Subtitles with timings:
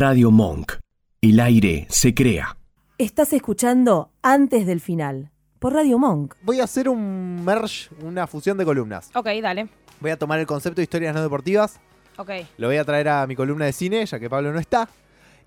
[0.00, 0.72] Radio Monk.
[1.20, 2.56] El aire se crea.
[2.96, 6.36] Estás escuchando Antes del Final, por Radio Monk.
[6.40, 9.10] Voy a hacer un merge, una fusión de columnas.
[9.14, 9.68] Ok, dale.
[10.00, 11.80] Voy a tomar el concepto de historias no deportivas,
[12.16, 12.30] Ok.
[12.56, 14.88] lo voy a traer a mi columna de cine, ya que Pablo no está.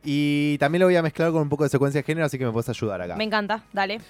[0.04, 2.46] Y también lo voy a mezclar con un poco de secuencia de género, así que
[2.46, 3.15] me puedes ayudar acá.
[3.15, 4.01] Me encanta, dale.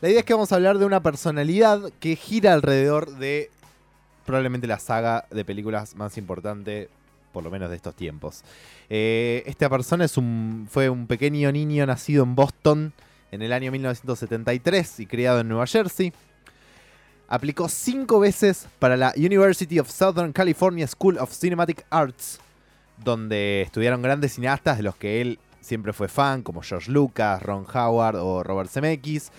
[0.00, 3.50] La idea es que vamos a hablar de una personalidad que gira alrededor de
[4.24, 6.88] probablemente la saga de películas más importante,
[7.32, 8.42] por lo menos de estos tiempos.
[8.88, 12.92] Eh, esta persona es un, fue un pequeño niño nacido en Boston
[13.30, 16.12] en el año 1973 y criado en Nueva Jersey.
[17.28, 22.40] Aplicó cinco veces para la University of Southern California School of Cinematic Arts,
[22.96, 27.66] donde estudiaron grandes cineastas de los que él siempre fue fan, como George Lucas, Ron
[27.72, 29.30] Howard o Robert Zemeckis.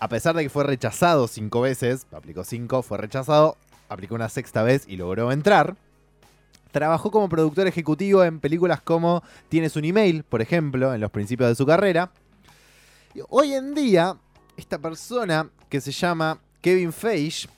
[0.00, 3.56] A pesar de que fue rechazado cinco veces, aplicó cinco, fue rechazado,
[3.88, 5.76] aplicó una sexta vez y logró entrar.
[6.70, 11.48] Trabajó como productor ejecutivo en películas como Tienes un email, por ejemplo, en los principios
[11.48, 12.10] de su carrera.
[13.14, 14.16] Y hoy en día,
[14.56, 17.48] esta persona que se llama Kevin Feige,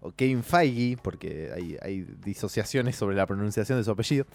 [0.00, 4.26] o Kevin Feige, porque hay, hay disociaciones sobre la pronunciación de su apellido,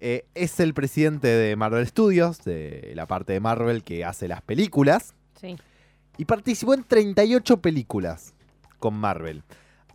[0.00, 4.42] eh, es el presidente de Marvel Studios, de la parte de Marvel que hace las
[4.42, 5.56] películas, Sí.
[6.18, 8.34] y participó en 38 películas
[8.78, 9.42] con Marvel.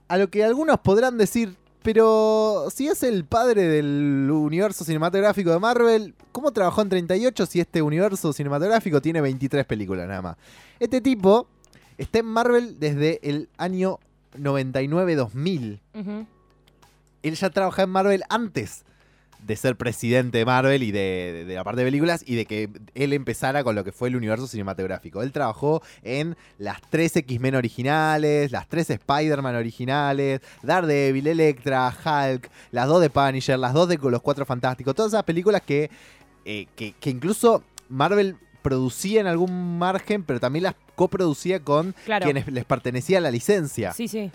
[0.07, 5.59] A lo que algunos podrán decir, pero si es el padre del universo cinematográfico de
[5.59, 10.37] Marvel, ¿cómo trabajó en 38 si este universo cinematográfico tiene 23 películas nada más?
[10.79, 11.47] Este tipo
[11.97, 13.99] está en Marvel desde el año
[14.37, 15.79] 99-2000.
[15.95, 16.27] Ujú.
[17.23, 18.83] Él ya trabajaba en Marvel antes
[19.45, 20.99] de ser presidente de Marvel y de,
[21.33, 24.09] de- de la parte de películas y de que él empezara con lo que fue
[24.09, 25.21] el universo cinematográfico.
[25.23, 32.87] Él trabajó en las tres X-Men originales, las tres Spider-Man originales, Daredevil, Electra, Hulk, las
[32.87, 35.89] dos de Punisher, las dos de Los Cuatro Fantásticos, todas esas películas que,
[36.45, 42.23] eh, que, que incluso Marvel producía en algún margen, pero también las coproducía con Claro.
[42.25, 44.29] quienes les pertenecía la licencia Sí, sí.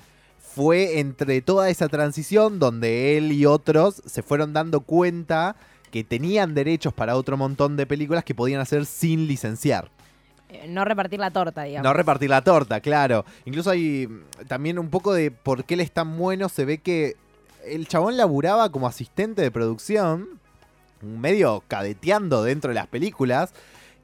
[0.56, 5.54] Fue entre toda esa transición donde él y otros se fueron dando cuenta
[5.90, 9.90] que tenían derechos para otro montón de películas que podían hacer sin licenciar.
[10.48, 11.84] Eh, no repartir la torta, digamos.
[11.84, 13.26] No repartir la torta, claro.
[13.44, 16.48] Incluso hay mm, también un poco de por qué él es tan bueno.
[16.48, 17.16] Se ve que
[17.66, 20.40] el chabón laburaba como asistente de producción,
[21.02, 23.52] medio cadeteando dentro de las películas.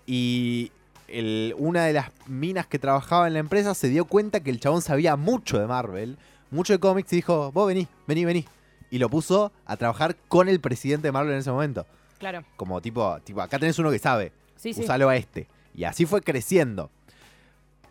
[0.04, 0.70] Y
[1.08, 4.60] el- una de las minas que trabajaba en la empresa se dio cuenta que el
[4.60, 6.18] chabón sabía mucho de Marvel,
[6.52, 8.44] mucho de cómics, y dijo: Vos vení, vení, vení.
[8.90, 11.86] Y lo puso a trabajar con el presidente de Marvel en ese momento.
[12.18, 12.44] Claro.
[12.56, 14.82] Como tipo, tipo acá tenés uno que sabe Sí, sí.
[14.82, 15.48] usalo a este.
[15.74, 16.90] Y así fue creciendo.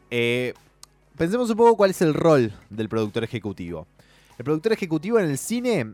[0.10, 0.54] Eh,
[1.18, 3.88] pensemos un poco cuál es el rol del productor ejecutivo.
[4.38, 5.94] El productor ejecutivo en el cine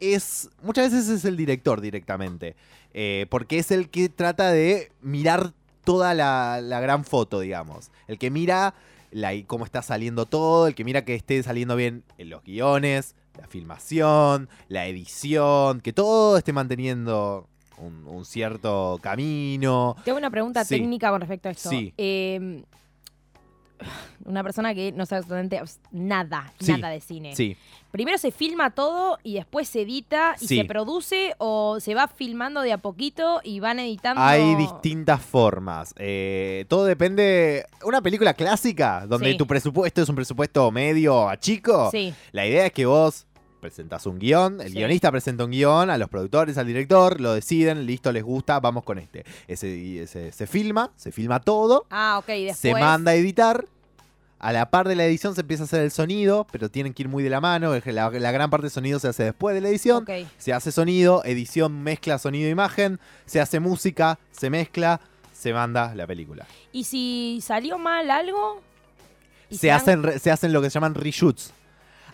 [0.00, 0.50] es.
[0.62, 2.56] Muchas veces es el director directamente.
[2.94, 5.52] eh, porque es el que trata de mirar
[5.84, 7.90] toda la, la gran foto, digamos.
[8.06, 8.74] El que mira
[9.12, 13.14] la- cómo está saliendo todo, el que mira que esté saliendo bien en los guiones,
[13.38, 19.96] la filmación, la edición, que todo esté manteniendo un, un cierto camino.
[20.04, 20.76] Tengo una pregunta Sí.
[20.76, 21.70] técnica con respecto a esto.
[21.70, 21.94] Sí.
[21.96, 22.64] Eh,
[24.24, 26.72] una persona que no sabe absolutamente abs- nada, Sí.
[26.72, 27.34] nada de cine.
[27.36, 27.56] Sí,
[27.90, 30.56] Primero se filma todo y después se edita y Sí.
[30.56, 34.22] se produce o se va filmando de a poquito y van editando.
[34.22, 35.92] hay distintas formas.
[35.98, 37.66] Eh, todo depende.
[37.84, 41.90] Una película clásica, donde tu presupuesto es un presupuesto medio a chico.
[41.90, 43.26] Sí, La idea es que vos
[43.62, 44.74] presentás un guion, el Sí.
[44.74, 48.82] guionista presenta un guion a los productores, al director, lo deciden, listo, les gusta, vamos
[48.82, 49.24] con este.
[49.46, 52.58] Ese, se filma, se filma todo, Ah, ok, y después.
[52.58, 53.64] se manda a editar.
[54.40, 57.04] A la par de la edición se empieza a hacer el sonido, pero tienen que
[57.04, 57.72] ir muy de la mano.
[57.86, 60.04] La, la gran parte del sonido se hace después de la edición.
[60.38, 65.00] Se hace sonido, edición mezcla sonido e imagen, se hace música, se mezcla,
[65.32, 66.44] se manda la película.
[66.72, 68.60] Y si salió mal algo.
[69.52, 71.52] Se hacen, se hacen lo que se llaman reshoots.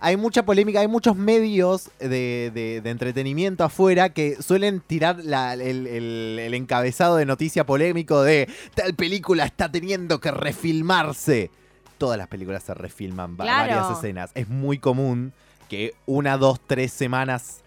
[0.01, 5.55] Hay mucha polémica, hay muchos medios de, de- de entretenimiento afuera que suelen tirar la-
[5.55, 11.51] el, el- el encabezado de noticia polémico de tal película está teniendo que refilmarse.
[11.99, 13.75] Todas las películas se refilman Claro.
[13.75, 14.31] varias escenas.
[14.35, 15.33] Es muy común
[15.69, 17.61] que una, dos, tres semanas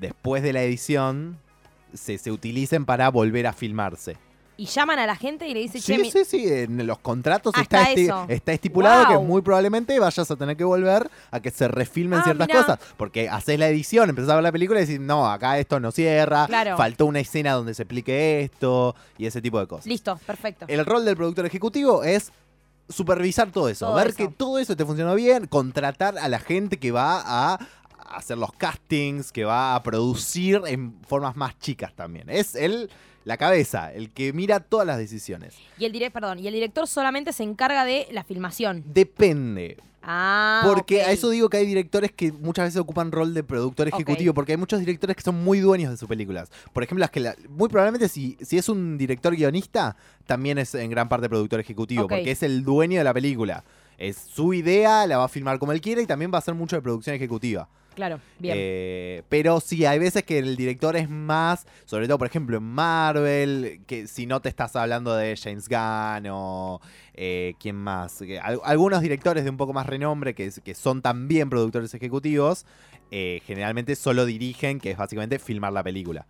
[0.00, 1.38] después de la edición
[1.94, 4.16] se, se utilicen para volver a filmarse.
[4.56, 6.98] Y llaman a la gente y le dicen, che, Sí, mi- sí, sí, en los
[7.00, 8.24] contratos está, esti- eso.
[8.28, 9.12] está estipulado Wow.
[9.20, 12.60] que muy probablemente vayas a tener que volver a que se refilmen Ah, ciertas mirá.
[12.60, 12.78] cosas.
[12.96, 15.90] Porque haces la edición, empezás a ver la película y decís, no, acá esto no
[15.90, 16.76] cierra, Claro.
[16.76, 19.86] faltó una escena donde se explique esto y ese tipo de cosas.
[19.86, 20.66] listo, perfecto.
[20.68, 22.30] El rol del productor ejecutivo es
[22.88, 24.16] supervisar todo eso, Todo ver eso.
[24.18, 27.58] que todo eso te funcionó bien, contratar a la gente que va a
[28.14, 32.28] hacer los castings, que va a producir en formas más chicas también.
[32.30, 32.90] Es el,
[33.24, 35.54] la cabeza, el que mira todas las decisiones.
[35.78, 38.84] Y el, perdón, y el director solamente se encarga de la filmación.
[38.86, 39.76] Depende.
[40.06, 43.88] Ah, Porque a eso digo que hay directores que muchas veces ocupan rol de productor
[43.88, 46.50] ejecutivo, porque hay muchos directores que son muy dueños de sus películas.
[46.74, 50.74] Por ejemplo, las que la- muy probablemente si, si es un director guionista, también es
[50.74, 53.64] en gran parte productor ejecutivo, porque es el dueño de la película.
[53.96, 56.52] Es su idea, la va a filmar como él quiere y también va a hacer
[56.54, 57.68] mucho de producción ejecutiva.
[57.94, 58.54] Claro, bien.
[58.58, 62.64] Eh, pero sí, hay veces que el director es más, sobre todo, por ejemplo, en
[62.64, 66.80] Marvel, que si no te estás hablando de James Gunn o
[67.14, 68.20] eh, quién más,
[68.64, 72.66] algunos directores de un poco más renombre que, son también productores ejecutivos,
[73.10, 76.26] eh, generalmente solo dirigen, que es básicamente filmar la película.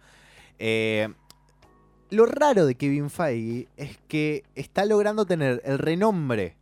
[2.10, 6.56] Lo raro de Kevin Feige es que está logrando tener el renombre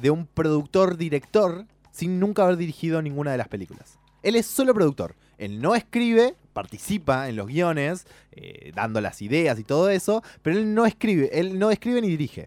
[0.00, 3.98] de un productor-director sin nunca haber dirigido ninguna de las películas.
[4.26, 5.14] Él es solo productor.
[5.38, 10.58] Él no escribe, participa en los guiones, eh, dando las ideas y todo eso, pero
[10.58, 12.46] él no escribe, él no escribe ni dirige.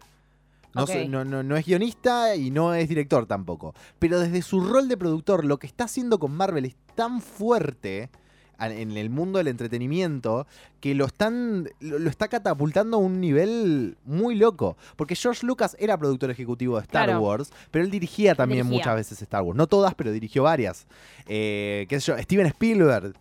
[0.75, 0.89] No, Ok.
[0.89, 3.73] se- no- no- no es guionista y no es director tampoco.
[3.97, 8.09] Pero desde su rol de productor, lo que está haciendo con Marvel es tan fuerte
[8.59, 10.45] en el mundo del entretenimiento
[10.79, 15.97] que lo están lo, está catapultando a un nivel muy loco porque George Lucas era
[15.97, 17.21] productor ejecutivo de Star Claro.
[17.21, 18.77] Wars pero él dirigía también dirigía.
[18.77, 20.87] muchas veces Star Wars no todas pero dirigió varias
[21.27, 23.13] Eh, qué sé yo Steven Spielberg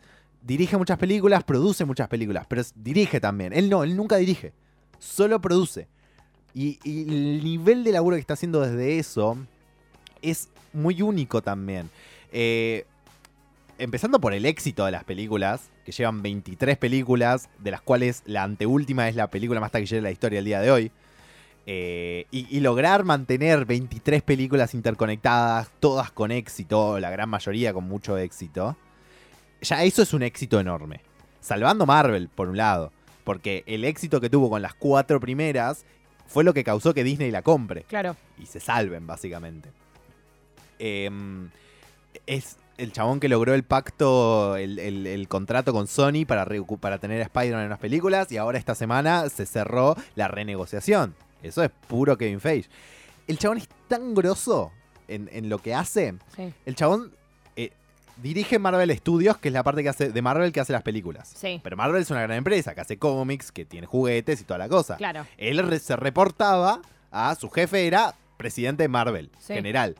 [0.42, 4.52] dirige muchas películas produce muchas películas pero dirige también él no él nunca dirige
[4.98, 5.88] solo produce
[6.54, 9.36] y, y el nivel de laburo que está haciendo desde eso
[10.22, 11.88] es muy único también.
[12.32, 12.84] Eh,
[13.78, 18.42] empezando por el éxito de las películas, que llevan 23 películas, de las cuales la
[18.42, 20.92] anteúltima es la película más taquillera de la historia del día de hoy.
[21.66, 27.84] Eh, y, y lograr mantener 23 películas interconectadas, todas con éxito, la gran mayoría con
[27.84, 28.76] mucho éxito,
[29.60, 31.00] ya eso es un éxito enorme.
[31.40, 32.90] Salvando Marvel, por un lado,
[33.24, 35.84] porque el éxito que tuvo con las cuatro primeras
[36.26, 38.16] fue lo que causó que Disney la compre Claro.
[38.38, 39.70] y se salven, básicamente.
[40.78, 41.50] Em,
[42.26, 46.46] es el chabón que logró el pacto, el, el- el contrato con Sony para,
[46.80, 51.14] para tener a Spider-Man en las películas y ahora esta semana se cerró la renegociación.
[51.42, 52.68] Eso es puro Kevin Feige.
[53.26, 54.72] El chabón es tan grosso
[55.08, 56.14] en, en lo que hace.
[56.34, 56.52] Sí.
[56.66, 57.12] El chabón
[57.56, 57.72] eh,
[58.22, 61.32] dirige Marvel Studios, que es la parte que hace, de Marvel que hace las películas.
[61.36, 61.60] Sí.
[61.62, 64.68] Pero Marvel es una gran empresa que hace cómics, que tiene juguetes y toda la
[64.68, 64.96] cosa.
[64.96, 65.26] Claro.
[65.36, 69.54] Él re- se reportaba a su jefe, era presidente de Marvel, Sí.
[69.54, 69.96] general.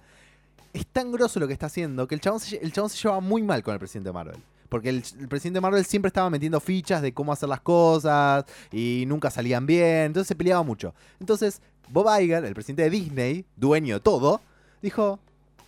[0.73, 3.20] Es tan grosso lo que está haciendo que el chabón, se, el chabón se lleva
[3.20, 4.37] muy mal con el presidente de Marvel.
[4.69, 8.44] Porque el, el presidente de Marvel siempre estaba metiendo fichas de cómo hacer las cosas
[8.70, 10.94] y nunca salían bien, entonces se peleaba mucho.
[11.20, 14.43] Entonces, Bob Iger, el presidente de Disney, dueño de todo,
[14.82, 15.19] dijo,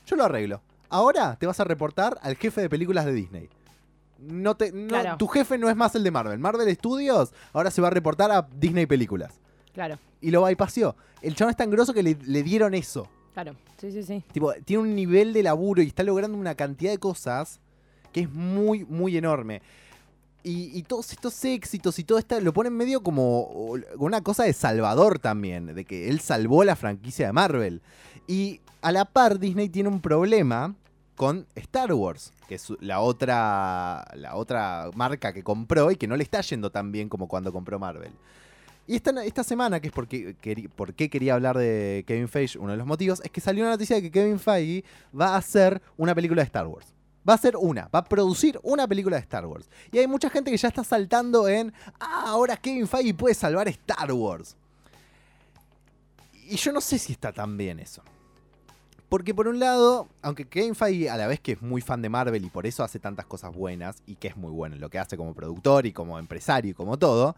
[0.06, 0.61] yo lo arreglo.
[0.91, 3.49] Ahora te vas a reportar al jefe de películas de Disney.
[4.19, 5.17] No te, no- Claro.
[5.17, 6.38] Tu jefe no es más el de Marvel.
[6.38, 9.32] Marvel Studios ahora se va a reportar a Disney Películas
[9.73, 9.99] Claro.
[10.20, 10.94] y lo bypassó.
[11.23, 13.08] El chabón es tan grosso que le, le dieron eso.
[13.35, 13.55] Claro.
[13.79, 14.25] Sí, sí, sí.
[14.32, 17.61] Tipo, tiene un nivel de laburo y está logrando una cantidad de cosas
[18.12, 19.62] que es muy, muy enorme.
[20.43, 24.53] Y, y todos estos éxitos y todo esto lo ponen medio como una cosa de
[24.53, 27.82] salvador también, de que él salvó la franquicia de Marvel.
[28.27, 30.75] Y a la par Disney tiene un problema
[31.15, 36.17] con Star Wars, que es la otra, la otra marca que compró y que no
[36.17, 38.12] le está yendo tan bien como cuando compró Marvel.
[38.91, 40.35] Y esta, esta semana, que es porque,
[40.75, 43.70] por qué quería hablar de Kevin Feige, uno de los motivos, es que salió una
[43.70, 44.85] noticia de que Kevin Feige
[45.17, 46.89] va a hacer una película de Star Wars.
[47.19, 49.70] Va a hacer una, va a producir una película de Star Wars.
[49.93, 53.69] Y hay mucha gente que ya está saltando en, ah, ahora Kevin Feige puede salvar
[53.69, 54.56] Star Wars.
[56.49, 58.03] Y yo no sé si está tan bien eso.
[59.09, 62.09] Porque por un lado, aunque Kevin Feige a la vez que es muy fan de
[62.09, 64.91] Marvel y por eso hace tantas cosas buenas, y que es muy bueno en lo
[64.91, 67.37] que hace como productor y como empresario y como todo,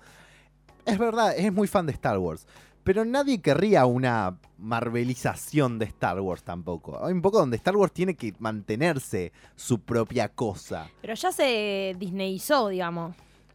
[0.87, 2.47] es verdad, es muy fan de Star Wars.
[2.85, 7.05] Pero nadie querría una marvelización de Star Wars tampoco.
[7.05, 10.89] Hay un poco donde Star Wars tiene que mantenerse su propia cosa.
[11.01, 13.15] Pero ya se Disneyizó, digamos.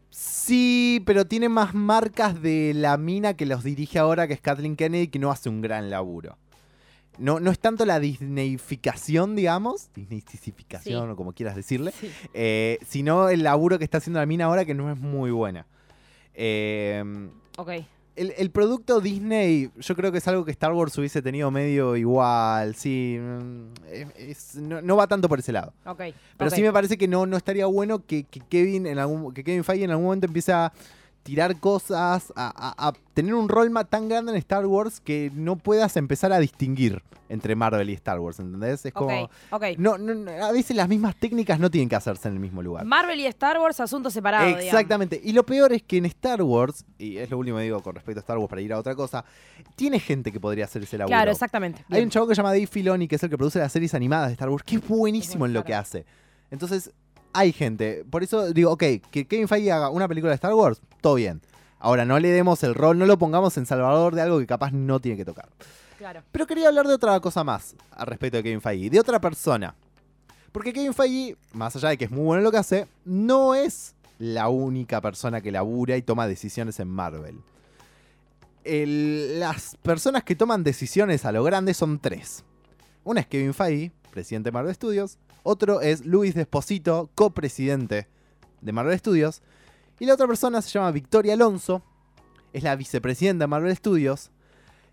[0.09, 4.77] Sí, pero tiene más marcas de la mina que los dirige ahora, que es Kathleen
[4.77, 6.37] Kennedy, que no hace un gran laburo.
[7.17, 11.11] No, no es tanto la Disneyficación, digamos, Disneyficación Sí.
[11.11, 12.09] o como quieras decirle, Sí.
[12.33, 15.65] eh, sino el laburo que está haciendo la mina ahora, que no es muy buena.
[16.39, 17.03] Eh,
[17.57, 17.69] Ok.
[18.15, 21.95] el, el producto Disney, yo creo que es algo que Star Wars hubiese tenido medio
[21.95, 23.17] igual, sí.
[23.19, 23.63] mm,
[24.17, 25.73] es- no, no va tanto por ese lado.
[25.85, 26.01] Ok.
[26.37, 29.43] Pero sí me parece que no, no estaría bueno que, que Kevin en algún, que
[29.43, 30.71] Kevin Feige en algún momento empiece a
[31.27, 35.57] tirar cosas, a, a- a tener un rol tan grande en Star Wars que no
[35.57, 38.85] puedas empezar a distinguir entre Marvel y Star Wars, ¿entendés?
[38.85, 39.23] Es como...
[39.23, 39.63] Ok, ok.
[39.77, 42.85] No, no, a veces las mismas técnicas no tienen que hacerse en el mismo lugar.
[42.85, 44.47] Marvel y Star Wars, asuntos separados.
[44.47, 44.65] digamos.
[44.65, 45.19] Exactamente.
[45.21, 47.93] Y lo peor es que en Star Wars, y es lo último que digo con
[47.95, 49.25] respecto a Star Wars para ir a otra cosa,
[49.75, 51.13] tiene gente que podría hacer ese laburo.
[51.17, 51.83] Claro, exactamente.
[51.89, 53.93] Hay un chavo que se llama Dave Filoni, que es el que produce las series
[53.93, 56.05] animadas de Star Wars, que es buenísimo en lo que hace.
[56.49, 56.91] Entonces,
[57.37, 58.03] hay gente.
[58.09, 61.41] Por eso digo, ok, que Kevin Feige haga una película de Star Wars, todo bien.
[61.79, 64.71] Ahora, no le demos el rol, no lo pongamos en salvador de algo que capaz
[64.71, 65.47] no tiene que tocar.
[65.97, 66.23] Claro.
[66.31, 69.75] Pero quería hablar de otra cosa más al respecto de Kevin Feige, de otra persona.
[70.51, 73.53] Porque Kevin Feige, más allá de que es muy bueno en lo que hace, no
[73.53, 77.37] es la única persona que labura y toma decisiones en Marvel.
[78.63, 82.43] El- las personas que toman decisiones a lo grande son tres.
[83.03, 85.17] Una es Kevin Feige, presidente de Marvel Studios.
[85.43, 88.07] Otro es Luis Desposito, copresidente
[88.61, 89.41] de Marvel Studios.
[89.99, 91.83] Y la otra persona se llama Victoria Alonso,
[92.53, 94.31] es la vicepresidenta de Marvel Studios.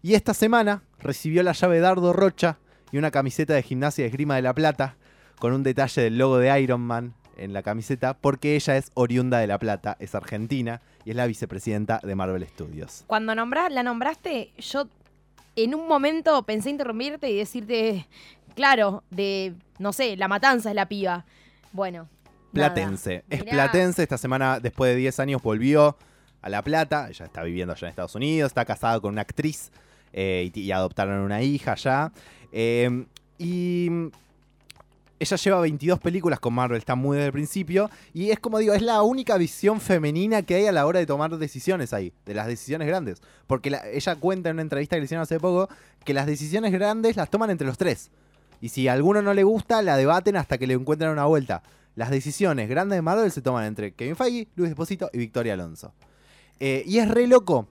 [0.03, 2.59] Y esta semana recibió la llave Dardo Rocha
[2.93, 4.97] y una camiseta de gimnasia de esgrima de la Plata
[5.39, 9.39] con un detalle del logo de Iron Man en la camiseta porque ella es oriunda
[9.39, 13.05] de La Plata, es argentina y es la vicepresidenta de Marvel Studios.
[13.07, 14.89] Cuando la nombraste, yo
[15.57, 18.07] en un momento pensé interrumpirte y decirte,
[18.55, 21.25] claro, de, no sé, la matanza es la piba.
[21.73, 22.09] Bueno.
[22.53, 22.73] nada.
[22.75, 23.25] Platense.
[23.31, 23.53] Es Mirá.
[23.53, 25.97] platense, esta semana después de 10 años volvió
[26.43, 29.71] a La Plata, ella está viviendo allá en Estados Unidos, está casada con una actriz
[30.13, 32.13] eh, y, y adoptaron una hija allá.
[32.53, 33.07] Eh,
[33.39, 33.89] y
[35.21, 37.91] ella lleva 22 películas con Marvel, está muy desde el principio.
[38.13, 41.07] Y es como digo, es la única visión femenina que hay a la hora de
[41.07, 43.23] tomar decisiones ahí, de las decisiones grandes.
[43.47, 45.69] Porque la- ella cuenta en una entrevista que le hicieron hace poco
[46.05, 48.11] que las decisiones grandes las toman entre los tres.
[48.65, 51.63] Y si a alguno no le gusta, la debaten hasta que le encuentren una vuelta.
[51.97, 55.93] Las decisiones grandes de Marvel se toman entre Kevin Feige, Luis Esposito y Victoria Alonso.
[56.61, 57.69] Eh, y es re loco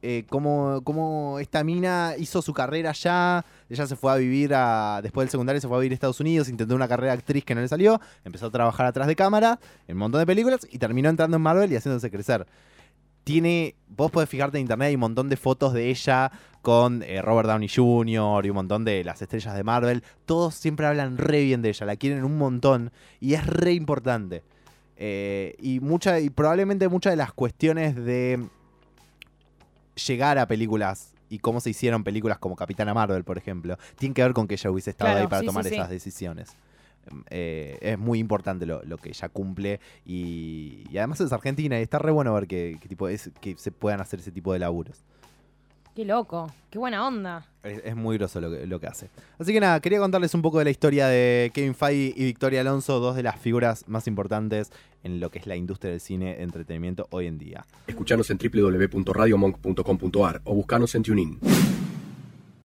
[0.00, 3.44] eh, como, esta mina hizo su carrera allá.
[3.68, 4.54] Ella se fue a vivir.
[5.02, 7.44] Después del secundario se fue a vivir a Estados Unidos, intentó una carrera de actriz
[7.44, 8.00] que no le salió.
[8.24, 11.42] Empezó a trabajar atrás de cámara en un montón de películas y terminó entrando en
[11.42, 12.46] Marvel y haciéndose crecer.
[13.24, 13.74] Tiene.
[13.88, 16.30] Vos podés fijarte en internet, hay un montón de fotos de ella
[16.62, 18.46] con eh, Robert Downey Jr.
[18.46, 20.02] y un montón de las estrellas de Marvel.
[20.26, 24.42] Todos siempre hablan re bien de ella, la quieren un montón y es re importante.
[24.96, 28.46] Eh, y, mucha, y probablemente muchas de las cuestiones de
[30.06, 34.22] llegar a películas y cómo se hicieron películas como Capitana Marvel, por ejemplo, tienen que
[34.22, 35.74] ver con que ella hubiese estado Claro, ahí para sí, tomar sí, sí.
[35.76, 36.56] esas decisiones.
[37.30, 41.82] Eh, es muy importante lo, lo que ella cumple y, y además es argentina y
[41.82, 44.58] está re bueno ver que, que tipo es, que se puedan hacer ese tipo de
[44.58, 45.04] laburos.
[45.94, 47.46] Qué loco, qué buena onda.
[47.64, 49.08] Es, es muy groso lo que, lo que hace.
[49.38, 52.60] Así que nada, quería contarles un poco de la historia de Kevin Feige y Victoria
[52.60, 54.70] Alonso, dos de las figuras más importantes
[55.02, 57.64] en lo que es la industria del cine de entretenimiento hoy en día.
[57.86, 61.38] Escuchanos en www.radiomonk.com.ar o buscanos en TuneIn.